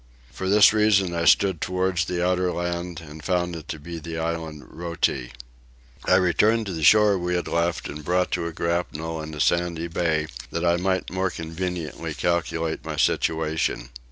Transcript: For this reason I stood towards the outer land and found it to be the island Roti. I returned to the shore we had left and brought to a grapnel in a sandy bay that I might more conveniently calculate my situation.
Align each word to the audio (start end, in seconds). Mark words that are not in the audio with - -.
For 0.31 0.49
this 0.49 0.73
reason 0.73 1.13
I 1.13 1.25
stood 1.25 1.61
towards 1.61 2.05
the 2.05 2.25
outer 2.25 2.51
land 2.51 3.01
and 3.07 3.23
found 3.23 3.55
it 3.55 3.67
to 3.67 3.77
be 3.77 3.99
the 3.99 4.17
island 4.17 4.65
Roti. 4.71 5.31
I 6.05 6.15
returned 6.15 6.65
to 6.65 6.73
the 6.73 6.81
shore 6.83 7.19
we 7.19 7.35
had 7.35 7.47
left 7.47 7.87
and 7.87 8.03
brought 8.03 8.31
to 8.31 8.47
a 8.47 8.51
grapnel 8.51 9.21
in 9.21 9.35
a 9.35 9.39
sandy 9.39 9.87
bay 9.87 10.25
that 10.49 10.65
I 10.65 10.77
might 10.77 11.11
more 11.11 11.29
conveniently 11.29 12.15
calculate 12.15 12.83
my 12.83 12.95
situation. 12.97 13.89